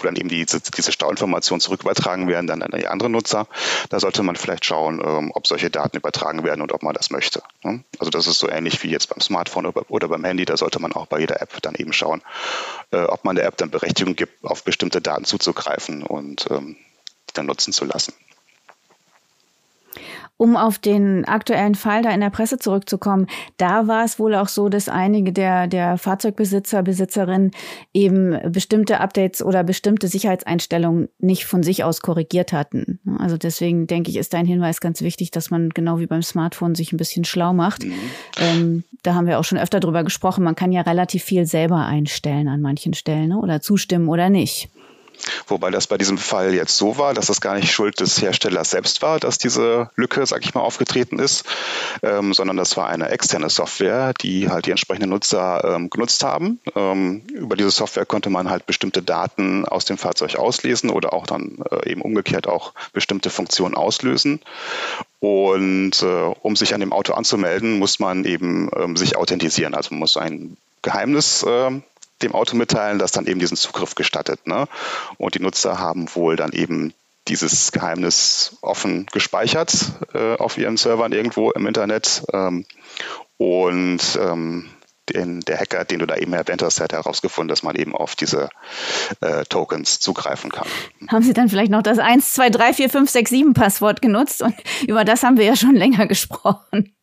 [0.00, 3.46] wo dann eben diese, diese Stauinformationen zurückübertragen werden dann an die anderen Nutzer.
[3.88, 7.10] Da sollte man vielleicht schauen, ähm, ob solche Daten übertragen werden und ob man das
[7.10, 7.42] möchte.
[7.62, 7.84] Ne?
[7.98, 10.44] Also das ist so ähnlich wie jetzt beim Smartphone oder beim Handy.
[10.44, 12.22] Da sollte man auch bei jeder App dann eben schauen,
[12.90, 16.76] äh, ob man der App dann Berechtigung gibt, auf bestimmte Daten zuzugreifen und ähm,
[17.28, 18.14] die dann nutzen zu lassen.
[20.40, 23.26] Um auf den aktuellen Fall da in der Presse zurückzukommen,
[23.58, 27.50] da war es wohl auch so, dass einige der, der Fahrzeugbesitzer, Besitzerinnen
[27.92, 33.00] eben bestimmte Updates oder bestimmte Sicherheitseinstellungen nicht von sich aus korrigiert hatten.
[33.18, 36.74] Also deswegen denke ich, ist dein Hinweis ganz wichtig, dass man genau wie beim Smartphone
[36.74, 37.84] sich ein bisschen schlau macht.
[37.84, 37.92] Mhm.
[38.38, 40.42] Ähm, da haben wir auch schon öfter drüber gesprochen.
[40.42, 43.38] Man kann ja relativ viel selber einstellen an manchen Stellen ne?
[43.38, 44.70] oder zustimmen oder nicht.
[45.46, 48.70] Wobei das bei diesem Fall jetzt so war, dass das gar nicht Schuld des Herstellers
[48.70, 51.44] selbst war, dass diese Lücke, sag ich mal, aufgetreten ist,
[52.02, 56.60] ähm, sondern das war eine externe Software, die halt die entsprechenden Nutzer ähm, genutzt haben.
[56.74, 61.26] Ähm, über diese Software konnte man halt bestimmte Daten aus dem Fahrzeug auslesen oder auch
[61.26, 64.40] dann äh, eben umgekehrt auch bestimmte Funktionen auslösen.
[65.20, 69.74] Und äh, um sich an dem Auto anzumelden, muss man eben ähm, sich authentisieren.
[69.74, 71.70] Also man muss ein Geheimnis äh,
[72.22, 74.46] dem Auto mitteilen, das dann eben diesen Zugriff gestattet.
[74.46, 74.66] Ne?
[75.18, 76.94] Und die Nutzer haben wohl dann eben
[77.28, 82.24] dieses Geheimnis offen gespeichert äh, auf ihren Servern irgendwo im Internet.
[82.32, 82.64] Ähm,
[83.36, 84.70] und ähm,
[85.14, 88.14] den, der Hacker, den du da eben erwähnt hast, hat herausgefunden, dass man eben auf
[88.14, 88.48] diese
[89.20, 90.68] äh, Tokens zugreifen kann.
[91.08, 94.42] Haben Sie dann vielleicht noch das 1, 2, 3, 4, 5, 6, 7 Passwort genutzt?
[94.42, 94.54] Und
[94.86, 96.94] über das haben wir ja schon länger gesprochen.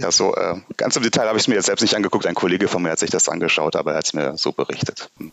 [0.00, 2.26] Ja, so äh, ganz im Detail habe ich es mir jetzt selbst nicht angeguckt.
[2.26, 5.10] Ein Kollege von mir hat sich das angeschaut, aber er hat es mir so berichtet.
[5.18, 5.30] Hm.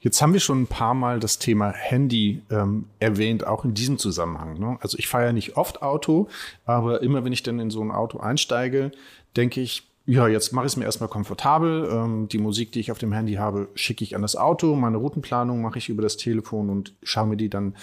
[0.00, 3.98] Jetzt haben wir schon ein paar Mal das Thema Handy ähm, erwähnt, auch in diesem
[3.98, 4.56] Zusammenhang.
[4.60, 4.78] Ne?
[4.80, 6.28] Also ich fahre ja nicht oft Auto,
[6.66, 8.92] aber immer wenn ich dann in so ein Auto einsteige,
[9.36, 11.88] denke ich, ja, jetzt mache ich es mir erstmal komfortabel.
[11.90, 14.76] Ähm, die Musik, die ich auf dem Handy habe, schicke ich an das Auto.
[14.76, 17.74] Meine Routenplanung mache ich über das Telefon und schaue mir die dann,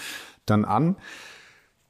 [0.46, 0.96] dann an.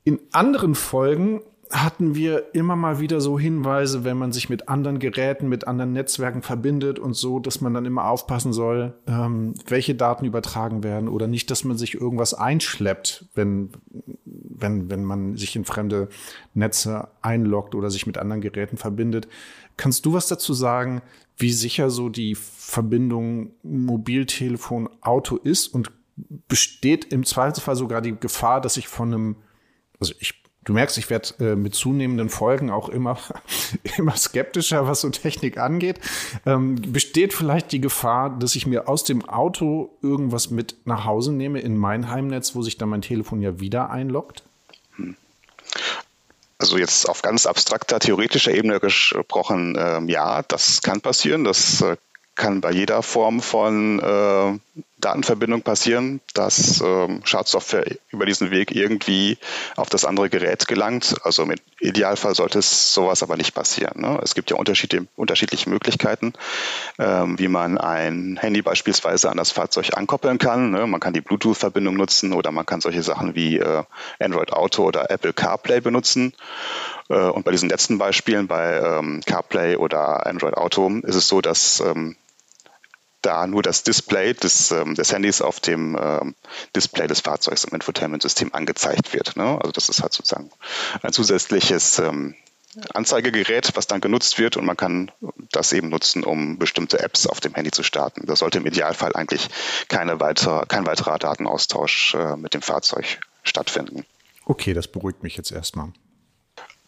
[0.03, 1.41] In anderen Folgen
[1.83, 5.93] hatten wir immer mal wieder so Hinweise, wenn man sich mit anderen Geräten, mit anderen
[5.93, 11.09] Netzwerken verbindet und so, dass man dann immer aufpassen soll, ähm, welche Daten übertragen werden
[11.09, 13.71] oder nicht, dass man sich irgendwas einschleppt, wenn,
[14.25, 16.07] wenn, wenn man sich in fremde
[16.53, 19.27] Netze einloggt oder sich mit anderen Geräten verbindet.
[19.75, 21.01] Kannst du was dazu sagen,
[21.37, 25.91] wie sicher so die Verbindung Mobiltelefon-Auto ist und
[26.47, 29.35] besteht im Zweifelsfall sogar die Gefahr, dass ich von einem,
[29.99, 33.19] also ich Du merkst, ich werde äh, mit zunehmenden Folgen auch immer,
[33.97, 35.99] immer skeptischer, was so Technik angeht.
[36.45, 41.31] Ähm, besteht vielleicht die Gefahr, dass ich mir aus dem Auto irgendwas mit nach Hause
[41.31, 44.43] nehme in mein Heimnetz, wo sich dann mein Telefon ja wieder einloggt?
[46.57, 51.43] Also jetzt auf ganz abstrakter, theoretischer Ebene gesprochen, ähm, ja, das kann passieren.
[51.43, 51.95] Das äh,
[52.33, 54.57] kann bei jeder Form von äh,
[54.97, 59.37] Datenverbindung passieren, dass ähm, Schadsoftware über diesen Weg irgendwie
[59.75, 61.15] auf das andere Gerät gelangt.
[61.23, 64.01] Also im Idealfall sollte es sowas aber nicht passieren.
[64.01, 64.19] Ne?
[64.23, 66.33] Es gibt ja unterschiedliche Möglichkeiten,
[66.97, 70.71] ähm, wie man ein Handy beispielsweise an das Fahrzeug ankoppeln kann.
[70.71, 70.87] Ne?
[70.87, 73.83] Man kann die Bluetooth-Verbindung nutzen oder man kann solche Sachen wie äh,
[74.19, 76.33] Android Auto oder Apple CarPlay benutzen.
[77.09, 81.41] Äh, und bei diesen letzten Beispielen, bei ähm, CarPlay oder Android Auto, ist es so,
[81.41, 82.15] dass ähm,
[83.25, 86.35] da nur das Display des, ähm, des Handys auf dem ähm,
[86.75, 89.35] Display des Fahrzeugs im Infotainment-System angezeigt wird.
[89.35, 89.57] Ne?
[89.59, 90.51] Also das ist halt sozusagen
[91.01, 92.35] ein zusätzliches ähm,
[92.93, 95.11] Anzeigegerät, was dann genutzt wird und man kann
[95.51, 98.25] das eben nutzen, um bestimmte Apps auf dem Handy zu starten.
[98.25, 99.47] Da sollte im Idealfall eigentlich
[99.87, 104.05] keine weitere, kein weiterer Datenaustausch äh, mit dem Fahrzeug stattfinden.
[104.45, 105.93] Okay, das beruhigt mich jetzt erstmal.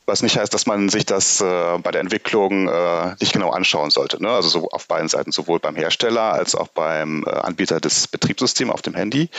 [0.07, 3.89] Was nicht heißt, dass man sich das äh, bei der Entwicklung äh, nicht genau anschauen
[3.89, 4.23] sollte.
[4.23, 4.29] Ne?
[4.29, 8.71] Also so auf beiden Seiten, sowohl beim Hersteller als auch beim äh, Anbieter des Betriebssystems
[8.71, 9.29] auf dem Handy.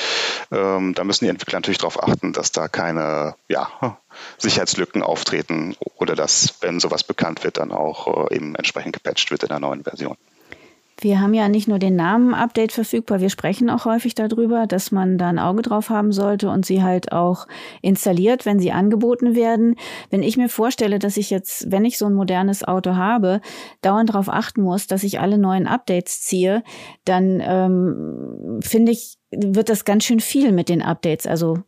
[0.53, 3.97] Ähm, da müssen die Entwickler natürlich darauf achten, dass da keine ja,
[4.37, 9.45] Sicherheitslücken auftreten oder dass, wenn sowas bekannt wird, dann auch äh, eben entsprechend gepatcht wird
[9.45, 10.19] in der neuen Version.
[11.01, 15.17] Wir haben ja nicht nur den Namen-Update verfügbar, wir sprechen auch häufig darüber, dass man
[15.17, 17.47] da ein Auge drauf haben sollte und sie halt auch
[17.83, 19.77] installiert, wenn sie angeboten werden.
[20.11, 23.41] Wenn ich mir vorstelle, dass ich jetzt, wenn ich so ein modernes Auto habe,
[23.81, 26.65] dauernd darauf achten muss, dass ich alle neuen Updates ziehe,
[27.05, 31.27] dann ähm, finde ich, wird das ganz schön viel mit den Updates.
[31.29, 31.59] Also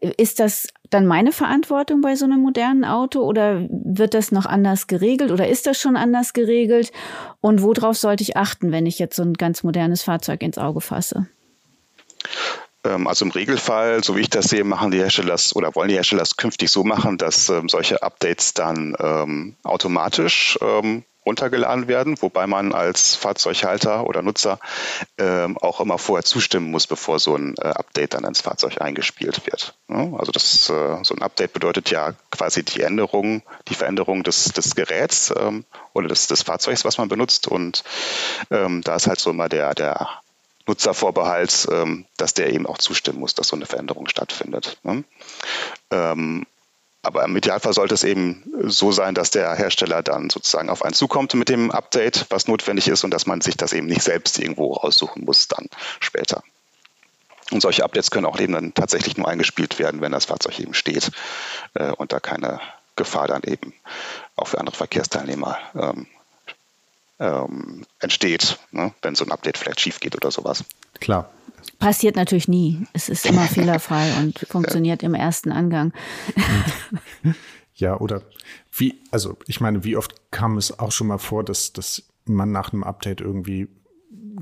[0.00, 4.86] ist das dann meine Verantwortung bei so einem modernen Auto oder wird das noch anders
[4.86, 6.92] geregelt oder ist das schon anders geregelt?
[7.40, 10.80] Und worauf sollte ich achten, wenn ich jetzt so ein ganz modernes Fahrzeug ins Auge
[10.80, 11.26] fasse?
[12.84, 15.96] Ähm, also im Regelfall, so wie ich das sehe, machen die Hersteller oder wollen die
[15.96, 22.16] Hersteller das künftig so machen, dass ähm, solche Updates dann ähm, automatisch ähm, runtergeladen werden,
[22.20, 24.58] wobei man als Fahrzeughalter oder Nutzer
[25.18, 29.46] ähm, auch immer vorher zustimmen muss, bevor so ein äh, Update dann ins Fahrzeug eingespielt
[29.46, 29.74] wird.
[29.88, 34.44] Ja, also das, äh, so ein Update bedeutet ja quasi die Änderung, die Veränderung des,
[34.52, 37.46] des Geräts ähm, oder des, des Fahrzeugs, was man benutzt.
[37.46, 37.84] Und
[38.50, 40.08] ähm, da ist halt so immer der, der
[40.66, 44.78] Nutzervorbehalt, ähm, dass der eben auch zustimmen muss, dass so eine Veränderung stattfindet.
[44.82, 45.04] Ne?
[45.90, 46.46] Ähm,
[47.08, 50.92] aber im Idealfall sollte es eben so sein, dass der Hersteller dann sozusagen auf einen
[50.92, 54.38] zukommt mit dem Update, was notwendig ist und dass man sich das eben nicht selbst
[54.38, 55.68] irgendwo raussuchen muss dann
[56.00, 56.42] später.
[57.50, 60.74] Und solche Updates können auch eben dann tatsächlich nur eingespielt werden, wenn das Fahrzeug eben
[60.74, 61.10] steht
[61.72, 62.60] äh, und da keine
[62.94, 63.72] Gefahr dann eben
[64.36, 66.06] auch für andere Verkehrsteilnehmer ähm,
[67.20, 68.92] ähm, entsteht, ne?
[69.00, 70.64] wenn so ein Update vielleicht schief geht oder sowas.
[71.00, 71.30] Klar,
[71.78, 72.86] Passiert natürlich nie.
[72.92, 75.92] Es ist immer fehlerfrei und funktioniert im ersten Angang.
[77.78, 78.22] Ja, oder
[78.72, 82.50] wie, also ich meine, wie oft kam es auch schon mal vor, dass, dass man
[82.50, 83.68] nach einem Update irgendwie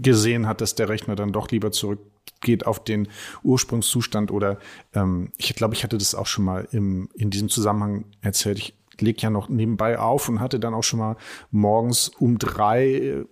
[0.01, 3.09] gesehen hat, dass der Rechner dann doch lieber zurückgeht auf den
[3.43, 4.59] Ursprungszustand oder
[4.95, 8.59] ähm, ich glaube, ich hatte das auch schon mal im, in diesem Zusammenhang erzählt.
[8.59, 11.17] Ich lege ja noch nebenbei auf und hatte dann auch schon mal
[11.51, 13.25] morgens um drei äh,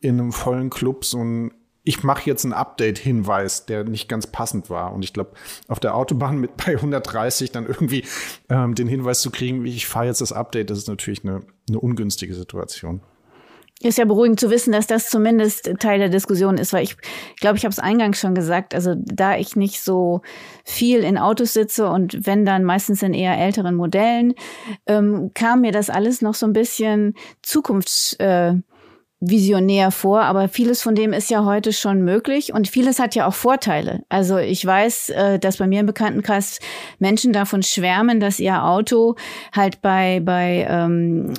[0.00, 1.52] in einem vollen Club so ein
[1.86, 4.92] ich mache jetzt einen Update-Hinweis, der nicht ganz passend war.
[4.92, 5.30] Und ich glaube,
[5.68, 8.04] auf der Autobahn mit bei 130 dann irgendwie
[8.50, 11.78] ähm, den Hinweis zu kriegen, ich fahre jetzt das Update, das ist natürlich eine, eine
[11.78, 13.00] ungünstige Situation.
[13.80, 16.96] Ist ja beruhigend zu wissen, dass das zumindest Teil der Diskussion ist, weil ich
[17.40, 20.22] glaube, ich habe es eingangs schon gesagt, also da ich nicht so
[20.64, 24.34] viel in Autos sitze und wenn dann meistens in eher älteren Modellen,
[24.86, 28.14] ähm, kam mir das alles noch so ein bisschen zukunfts...
[28.14, 28.54] Äh,
[29.30, 33.26] visionär vor, aber vieles von dem ist ja heute schon möglich und vieles hat ja
[33.26, 34.02] auch Vorteile.
[34.08, 36.60] Also ich weiß, äh, dass bei mir im Bekanntenkreis
[36.98, 39.16] Menschen davon schwärmen, dass ihr Auto
[39.54, 41.34] halt bei bei ähm,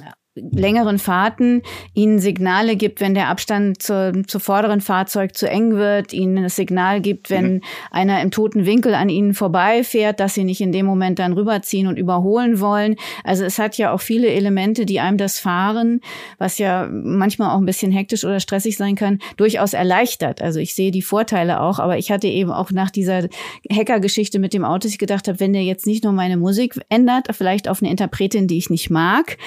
[0.51, 1.61] längeren Fahrten
[1.93, 6.55] ihnen Signale gibt, wenn der Abstand zur, zu vorderen Fahrzeug zu eng wird, ihnen das
[6.55, 7.61] Signal gibt, wenn mhm.
[7.91, 11.87] einer im toten Winkel an ihnen vorbeifährt, dass sie nicht in dem Moment dann rüberziehen
[11.87, 12.95] und überholen wollen.
[13.23, 16.01] Also es hat ja auch viele Elemente, die einem das Fahren,
[16.37, 20.41] was ja manchmal auch ein bisschen hektisch oder stressig sein kann, durchaus erleichtert.
[20.41, 23.27] Also ich sehe die Vorteile auch, aber ich hatte eben auch nach dieser
[23.71, 26.79] Hacker-Geschichte mit dem Auto, dass ich gedacht habe, wenn der jetzt nicht nur meine Musik
[26.89, 29.37] ändert, vielleicht auf eine Interpretin, die ich nicht mag,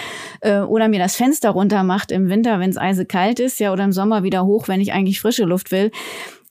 [0.40, 3.84] äh, oder mir das Fenster runter macht im Winter, wenn es eisekalt ist, ja, oder
[3.84, 5.90] im Sommer wieder hoch, wenn ich eigentlich frische Luft will.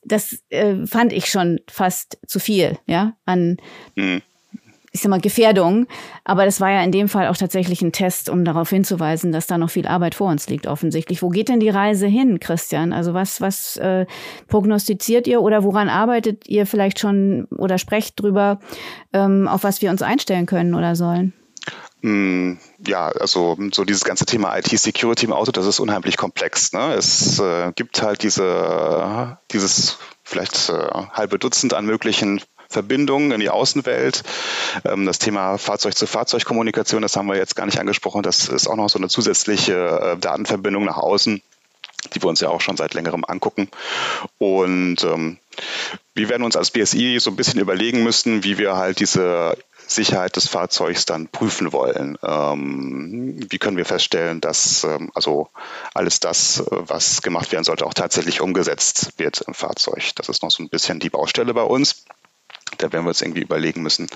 [0.04, 3.58] Das äh, fand ich schon fast zu viel, ja, an
[3.96, 4.22] mhm.
[4.92, 5.88] ich sag mal, Gefährdung.
[6.26, 9.48] Aber das war ja in dem Fall auch tatsächlich ein Test, um darauf hinzuweisen, dass
[9.48, 11.24] da noch viel Arbeit vor uns liegt, offensichtlich.
[11.24, 12.94] Wo geht denn die Reise hin, Christian?
[12.94, 14.06] Also was, was äh,
[14.48, 18.60] prognostiziert ihr oder woran arbeitet ihr vielleicht schon oder sprecht drüber,
[19.12, 21.34] ähm, auf was wir uns einstellen können oder sollen?
[22.02, 22.54] Mm,
[22.86, 26.72] ja, also so dieses ganze Thema IT-Security im Auto, das ist unheimlich komplex.
[26.72, 26.94] Ne?
[26.94, 33.50] Es äh, gibt halt diese, dieses vielleicht äh, halbe Dutzend an möglichen Verbindungen in die
[33.50, 34.24] Außenwelt.
[34.86, 38.24] Ähm, das Thema Fahrzeug-zu-Fahrzeug-Kommunikation, das haben wir jetzt gar nicht angesprochen.
[38.24, 41.42] Das ist auch noch so eine zusätzliche äh, Datenverbindung nach außen,
[42.14, 43.70] die wir uns ja auch schon seit längerem angucken.
[44.38, 45.38] Und ähm,
[46.14, 49.58] wir werden uns als BSI so ein bisschen überlegen müssen, wie wir halt diese
[49.92, 52.18] Sicherheit des Fahrzeugs dann prüfen wollen.
[52.24, 55.50] Ähm, wie können wir feststellen, dass ähm, also
[55.94, 60.12] alles das, was gemacht werden sollte, auch tatsächlich umgesetzt wird im Fahrzeug?
[60.16, 62.06] Das ist noch so ein bisschen die Baustelle bei uns.
[62.78, 64.08] Da werden wir uns irgendwie überlegen müssen,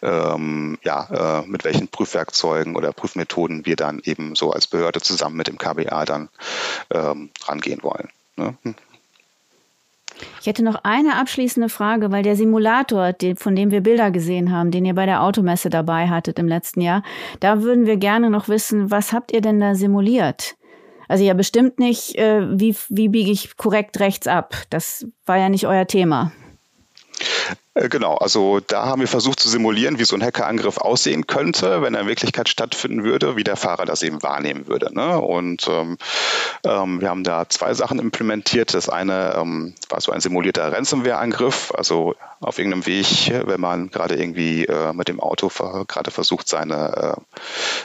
[0.00, 5.36] ähm, ja, äh, mit welchen Prüfwerkzeugen oder Prüfmethoden wir dann eben so als Behörde zusammen
[5.36, 6.28] mit dem KBA dann
[6.90, 8.08] ähm, rangehen wollen.
[8.36, 8.56] Ne?
[10.40, 14.70] Ich hätte noch eine abschließende Frage, weil der Simulator, von dem wir Bilder gesehen haben,
[14.70, 17.02] den ihr bei der Automesse dabei hattet im letzten Jahr,
[17.40, 20.56] da würden wir gerne noch wissen, was habt ihr denn da simuliert?
[21.08, 24.56] Also ja bestimmt nicht, äh, wie, wie biege ich korrekt rechts ab.
[24.70, 26.32] Das war ja nicht euer Thema.
[27.76, 31.82] Äh, genau, also da haben wir versucht zu simulieren, wie so ein Hackerangriff aussehen könnte,
[31.82, 34.92] wenn er in Wirklichkeit stattfinden würde, wie der Fahrer das eben wahrnehmen würde.
[34.94, 35.20] Ne?
[35.20, 35.98] Und ähm,
[36.64, 38.72] ähm, wir haben da zwei Sachen implementiert.
[38.72, 44.16] Das eine ähm, war so ein simulierter Ransomware-Angriff, also auf irgendeinem Weg, wenn man gerade
[44.16, 47.36] irgendwie äh, mit dem Auto gerade versucht, seine äh,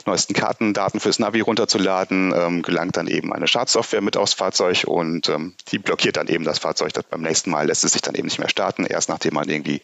[0.06, 5.30] neuesten Kartendaten fürs Navi runterzuladen, ähm, gelangt dann eben eine Schadsoftware mit aufs Fahrzeug und
[5.30, 6.94] ähm, die blockiert dann eben das Fahrzeug.
[6.94, 9.48] Das beim nächsten Mal lässt es sich dann eben nicht mehr starten, erst nachdem man
[9.48, 9.81] irgendwie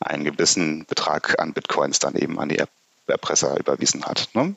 [0.00, 2.62] einen gewissen Betrag an Bitcoins dann eben an die
[3.06, 4.28] Erpresser überwiesen hat.
[4.34, 4.54] Ne?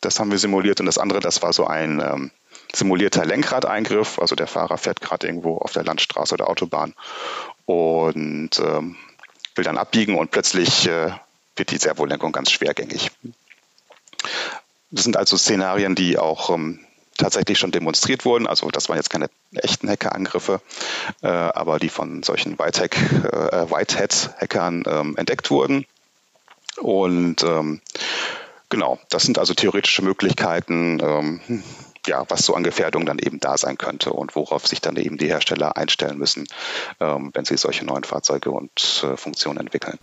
[0.00, 2.30] Das haben wir simuliert und das andere, das war so ein ähm,
[2.74, 4.18] simulierter Lenkradeingriff.
[4.18, 6.94] Also der Fahrer fährt gerade irgendwo auf der Landstraße oder Autobahn
[7.66, 8.96] und ähm,
[9.54, 11.12] will dann abbiegen und plötzlich äh,
[11.56, 13.10] wird die Servolenkung ganz schwergängig.
[14.90, 16.80] Das sind also Szenarien, die auch ähm,
[17.16, 18.46] tatsächlich schon demonstriert wurden.
[18.46, 20.60] Also das waren jetzt keine echten Hackerangriffe,
[21.22, 25.86] äh, aber die von solchen Whitehack, äh, Whitehead-Hackern ähm, entdeckt wurden.
[26.78, 27.80] Und ähm,
[28.68, 31.62] genau, das sind also theoretische Möglichkeiten, ähm,
[32.06, 35.18] ja, was so an Gefährdung dann eben da sein könnte und worauf sich dann eben
[35.18, 36.46] die Hersteller einstellen müssen,
[36.98, 39.98] ähm, wenn sie solche neuen Fahrzeuge und äh, Funktionen entwickeln.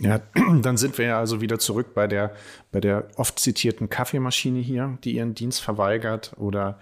[0.00, 0.20] Ja,
[0.62, 2.34] dann sind wir ja also wieder zurück bei der,
[2.70, 6.78] bei der oft zitierten Kaffeemaschine hier, die ihren Dienst verweigert oder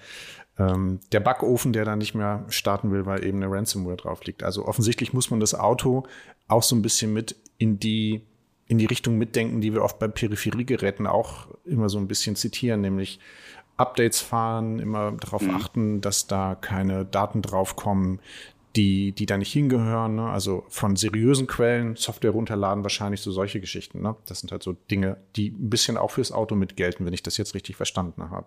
[0.59, 4.43] ähm, der Backofen, der dann nicht mehr starten will, weil eben eine Ransomware drauf liegt.
[4.43, 6.05] Also offensichtlich muss man das Auto
[6.49, 8.23] auch so ein bisschen mit in die
[8.67, 12.81] in die Richtung mitdenken, die wir oft bei Peripheriegeräten auch immer so ein bisschen zitieren,
[12.81, 13.19] nämlich
[13.77, 15.57] Updates fahren, immer darauf mhm.
[15.57, 18.21] achten, dass da keine Daten draufkommen,
[18.77, 20.17] die, die da nicht hingehören.
[20.17, 20.31] Ne?
[20.31, 24.03] Also von seriösen Quellen Software runterladen, wahrscheinlich so solche Geschichten.
[24.03, 24.17] Ne?
[24.27, 27.37] Das sind halt so Dinge, die ein bisschen auch fürs Auto mitgelten, wenn ich das
[27.37, 28.47] jetzt richtig verstanden habe.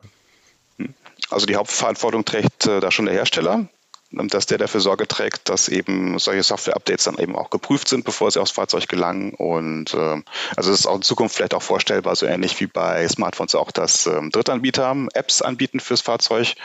[1.29, 3.67] Also die Hauptverantwortung trägt äh, da schon der Hersteller
[4.13, 8.31] dass der dafür Sorge trägt, dass eben solche Software-Updates dann eben auch geprüft sind, bevor
[8.31, 9.33] sie aufs Fahrzeug gelangen.
[9.33, 10.21] Und äh,
[10.55, 13.71] also es ist auch in Zukunft vielleicht auch vorstellbar, so ähnlich wie bei Smartphones auch,
[13.71, 16.55] dass ähm, Drittanbieter Apps anbieten fürs Fahrzeug.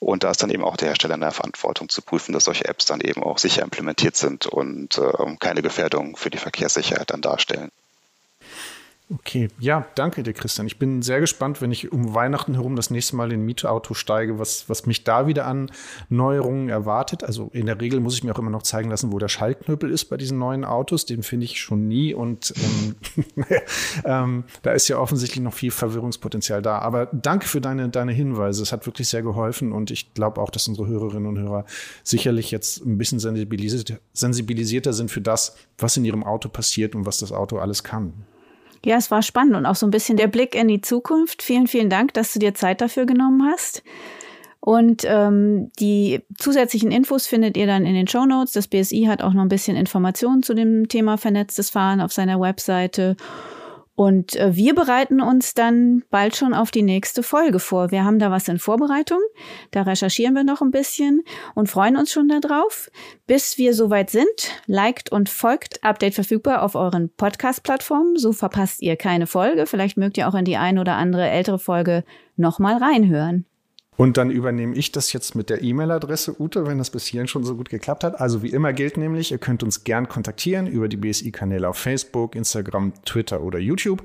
[0.00, 2.64] Und da ist dann eben auch der Hersteller in der Verantwortung zu prüfen, dass solche
[2.64, 7.20] Apps dann eben auch sicher implementiert sind und äh, keine Gefährdung für die Verkehrssicherheit dann
[7.20, 7.70] darstellen.
[9.10, 10.66] Okay, ja, danke dir, Christian.
[10.66, 14.38] Ich bin sehr gespannt, wenn ich um Weihnachten herum das nächste Mal in Mietauto steige,
[14.38, 15.70] was, was mich da wieder an
[16.10, 17.24] Neuerungen erwartet.
[17.24, 19.90] Also in der Regel muss ich mir auch immer noch zeigen lassen, wo der Schaltknüppel
[19.90, 21.06] ist bei diesen neuen Autos.
[21.06, 22.96] Den finde ich schon nie und ähm,
[24.04, 26.78] ähm, da ist ja offensichtlich noch viel Verwirrungspotenzial da.
[26.80, 28.62] Aber danke für deine, deine Hinweise.
[28.62, 31.64] Es hat wirklich sehr geholfen und ich glaube auch, dass unsere Hörerinnen und Hörer
[32.02, 37.06] sicherlich jetzt ein bisschen sensibilisiert, sensibilisierter sind für das, was in ihrem Auto passiert und
[37.06, 38.12] was das Auto alles kann.
[38.84, 41.42] Ja, es war spannend und auch so ein bisschen der Blick in die Zukunft.
[41.42, 43.82] Vielen, vielen Dank, dass du dir Zeit dafür genommen hast.
[44.60, 48.52] Und ähm, die zusätzlichen Infos findet ihr dann in den Show Notes.
[48.52, 52.40] Das BSI hat auch noch ein bisschen Informationen zu dem Thema vernetztes Fahren auf seiner
[52.40, 53.16] Webseite.
[53.98, 57.90] Und äh, wir bereiten uns dann bald schon auf die nächste Folge vor.
[57.90, 59.18] Wir haben da was in Vorbereitung.
[59.72, 61.24] Da recherchieren wir noch ein bisschen
[61.56, 62.92] und freuen uns schon darauf.
[63.26, 68.16] Bis wir soweit sind, liked und folgt Update verfügbar auf euren Podcast-Plattformen.
[68.16, 69.66] So verpasst ihr keine Folge.
[69.66, 72.04] Vielleicht mögt ihr auch in die ein oder andere ältere Folge
[72.36, 73.46] nochmal reinhören.
[73.98, 77.42] Und dann übernehme ich das jetzt mit der E-Mail-Adresse Ute, wenn das bis hierhin schon
[77.42, 78.20] so gut geklappt hat.
[78.20, 82.36] Also wie immer gilt nämlich, ihr könnt uns gern kontaktieren über die BSI-Kanäle auf Facebook,
[82.36, 84.04] Instagram, Twitter oder YouTube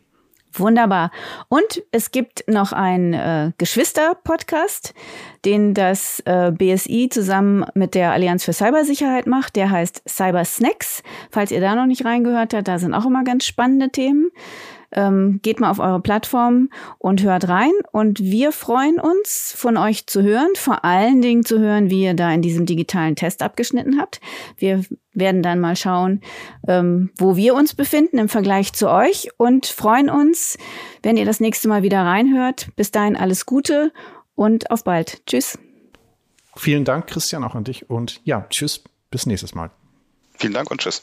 [0.52, 1.10] Wunderbar.
[1.48, 4.94] Und es gibt noch einen äh, Geschwister-Podcast,
[5.44, 9.56] den das äh, BSI zusammen mit der Allianz für Cybersicherheit macht.
[9.56, 11.02] Der heißt Cyber Snacks.
[11.30, 14.30] Falls ihr da noch nicht reingehört habt, da sind auch immer ganz spannende Themen.
[14.92, 17.72] Ähm, geht mal auf eure Plattform und hört rein.
[17.92, 22.14] Und wir freuen uns, von euch zu hören, vor allen Dingen zu hören, wie ihr
[22.14, 24.20] da in diesem digitalen Test abgeschnitten habt.
[24.56, 26.20] Wir werden dann mal schauen,
[26.66, 30.58] ähm, wo wir uns befinden im Vergleich zu euch und freuen uns,
[31.02, 32.68] wenn ihr das nächste Mal wieder reinhört.
[32.76, 33.92] Bis dahin alles Gute
[34.34, 35.24] und auf bald.
[35.26, 35.58] Tschüss.
[36.56, 37.88] Vielen Dank, Christian, auch an dich.
[37.88, 39.70] Und ja, tschüss, bis nächstes Mal.
[40.38, 41.02] Vielen Dank und tschüss.